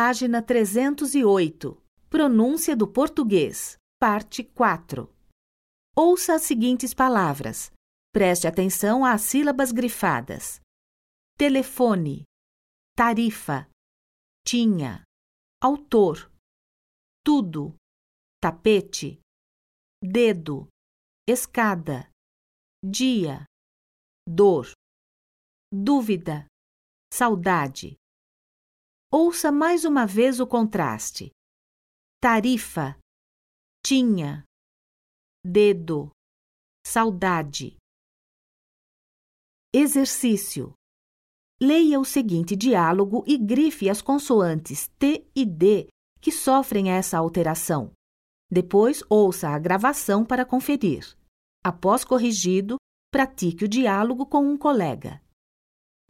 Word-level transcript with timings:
página 0.00 0.40
308. 0.40 1.76
Pronúncia 2.08 2.76
do 2.76 2.86
português, 2.86 3.76
parte 3.98 4.44
4. 4.44 5.12
Ouça 5.96 6.34
as 6.34 6.42
seguintes 6.42 6.94
palavras. 6.94 7.72
Preste 8.12 8.46
atenção 8.46 9.04
às 9.04 9.22
sílabas 9.22 9.72
grifadas: 9.72 10.60
telefone, 11.36 12.22
tarifa, 12.96 13.68
tinha, 14.46 15.02
autor, 15.60 16.30
tudo, 17.26 17.74
tapete, 18.40 19.18
dedo, 20.00 20.68
escada, 21.28 22.08
dia, 22.84 23.44
dor, 24.28 24.70
dúvida, 25.72 26.46
saudade. 27.12 27.96
Ouça 29.10 29.50
mais 29.50 29.86
uma 29.86 30.06
vez 30.06 30.38
o 30.38 30.46
contraste. 30.46 31.30
Tarifa, 32.20 32.98
tinha, 33.82 34.44
dedo, 35.42 36.10
saudade. 36.86 37.78
Exercício. 39.72 40.74
Leia 41.58 41.98
o 41.98 42.04
seguinte 42.04 42.54
diálogo 42.54 43.24
e 43.26 43.38
grife 43.38 43.88
as 43.88 44.02
consoantes 44.02 44.88
T 44.98 45.26
e 45.34 45.46
D 45.46 45.88
que 46.20 46.30
sofrem 46.30 46.90
essa 46.90 47.16
alteração. 47.16 47.92
Depois, 48.50 49.02
ouça 49.08 49.48
a 49.48 49.58
gravação 49.58 50.22
para 50.22 50.44
conferir. 50.44 51.16
Após 51.64 52.04
corrigido, 52.04 52.76
pratique 53.10 53.64
o 53.64 53.68
diálogo 53.68 54.26
com 54.26 54.46
um 54.46 54.58
colega. 54.58 55.22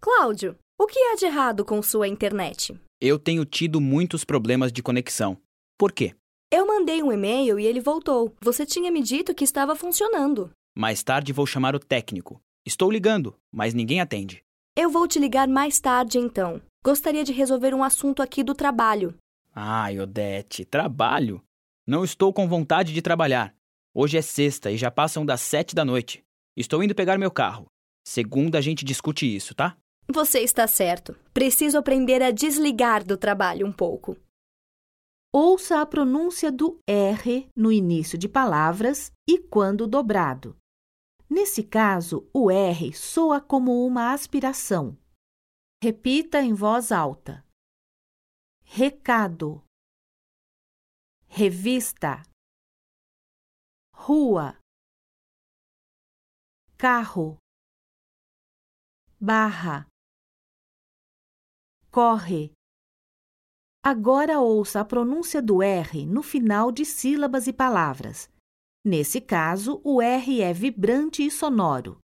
Cláudio, 0.00 0.56
o 0.84 0.86
que 0.86 0.98
há 0.98 1.16
de 1.16 1.24
errado 1.24 1.64
com 1.64 1.82
sua 1.82 2.06
internet? 2.06 2.78
Eu 3.00 3.18
tenho 3.18 3.46
tido 3.46 3.80
muitos 3.80 4.22
problemas 4.22 4.70
de 4.70 4.82
conexão. 4.82 5.38
Por 5.78 5.90
quê? 5.90 6.14
Eu 6.50 6.66
mandei 6.66 7.02
um 7.02 7.10
e-mail 7.10 7.58
e 7.58 7.64
ele 7.64 7.80
voltou. 7.80 8.34
Você 8.42 8.66
tinha 8.66 8.90
me 8.90 9.02
dito 9.02 9.34
que 9.34 9.44
estava 9.44 9.74
funcionando. 9.74 10.50
Mais 10.76 11.02
tarde 11.02 11.32
vou 11.32 11.46
chamar 11.46 11.74
o 11.74 11.78
técnico. 11.78 12.38
Estou 12.66 12.90
ligando, 12.90 13.34
mas 13.50 13.72
ninguém 13.72 14.02
atende. 14.02 14.44
Eu 14.76 14.90
vou 14.90 15.08
te 15.08 15.18
ligar 15.18 15.48
mais 15.48 15.80
tarde 15.80 16.18
então. 16.18 16.60
Gostaria 16.84 17.24
de 17.24 17.32
resolver 17.32 17.72
um 17.72 17.82
assunto 17.82 18.22
aqui 18.22 18.44
do 18.44 18.54
trabalho. 18.54 19.14
Ai, 19.54 19.98
Odete, 19.98 20.66
trabalho? 20.66 21.42
Não 21.86 22.04
estou 22.04 22.30
com 22.30 22.46
vontade 22.46 22.92
de 22.92 23.00
trabalhar. 23.00 23.54
Hoje 23.94 24.18
é 24.18 24.22
sexta 24.22 24.70
e 24.70 24.76
já 24.76 24.90
passam 24.90 25.24
das 25.24 25.40
sete 25.40 25.74
da 25.74 25.84
noite. 25.84 26.22
Estou 26.54 26.82
indo 26.82 26.94
pegar 26.94 27.16
meu 27.16 27.30
carro. 27.30 27.64
Segunda 28.06 28.58
a 28.58 28.60
gente 28.60 28.84
discute 28.84 29.24
isso, 29.34 29.54
tá? 29.54 29.78
Você 30.06 30.40
está 30.40 30.66
certo. 30.66 31.14
Preciso 31.32 31.78
aprender 31.78 32.22
a 32.22 32.30
desligar 32.30 33.04
do 33.04 33.16
trabalho 33.16 33.66
um 33.66 33.72
pouco. 33.72 34.16
Ouça 35.32 35.80
a 35.80 35.86
pronúncia 35.86 36.52
do 36.52 36.78
R 36.86 37.48
no 37.56 37.72
início 37.72 38.16
de 38.16 38.28
palavras 38.28 39.10
e 39.28 39.38
quando 39.38 39.86
dobrado. 39.86 40.56
Nesse 41.28 41.64
caso, 41.64 42.28
o 42.32 42.50
R 42.50 42.92
soa 42.92 43.40
como 43.40 43.84
uma 43.84 44.12
aspiração. 44.12 44.96
Repita 45.82 46.40
em 46.40 46.54
voz 46.54 46.92
alta. 46.92 47.44
Recado. 48.62 49.64
Revista. 51.26 52.22
Rua. 53.92 54.56
Carro. 56.76 57.38
Barra. 59.18 59.88
Corre. 61.94 62.52
Agora 63.80 64.40
ouça 64.40 64.80
a 64.80 64.84
pronúncia 64.84 65.40
do 65.40 65.62
R 65.62 66.04
no 66.04 66.24
final 66.24 66.72
de 66.72 66.84
sílabas 66.84 67.46
e 67.46 67.52
palavras. 67.52 68.28
Nesse 68.84 69.20
caso, 69.20 69.80
o 69.84 70.02
R 70.02 70.42
é 70.42 70.52
vibrante 70.52 71.24
e 71.24 71.30
sonoro. 71.30 72.00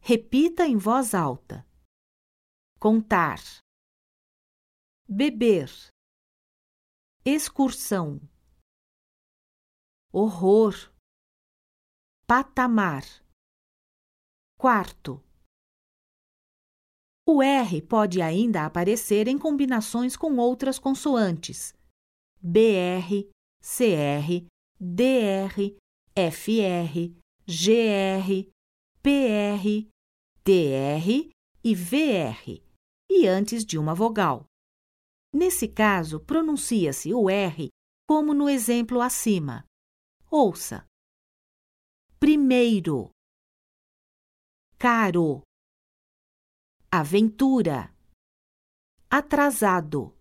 Repita 0.00 0.66
em 0.66 0.76
voz 0.76 1.14
alta. 1.14 1.64
Contar. 2.80 3.38
Beber. 5.08 5.70
Excursão. 7.24 8.20
Horror. 10.12 10.74
Patamar. 12.26 13.04
Quarto. 14.56 15.27
O 17.30 17.42
R 17.42 17.82
pode 17.82 18.22
ainda 18.22 18.64
aparecer 18.64 19.28
em 19.28 19.36
combinações 19.36 20.16
com 20.16 20.38
outras 20.38 20.78
consoantes: 20.78 21.74
BR, 22.40 23.28
CR, 23.60 24.46
DR, 24.80 25.76
FR, 26.16 27.12
GR, 27.46 28.50
PR, 29.02 29.86
TR 30.42 31.30
e 31.62 31.74
VR, 31.74 32.62
e 33.10 33.26
antes 33.26 33.62
de 33.62 33.76
uma 33.76 33.94
vogal. 33.94 34.46
Nesse 35.30 35.68
caso, 35.68 36.20
pronuncia-se 36.20 37.12
o 37.12 37.28
R 37.28 37.68
como 38.08 38.32
no 38.32 38.48
exemplo 38.48 39.02
acima. 39.02 39.66
Ouça. 40.30 40.86
Primeiro. 42.18 43.10
Caro. 44.78 45.42
Aventura. 46.90 47.92
Atrasado. 49.10 50.17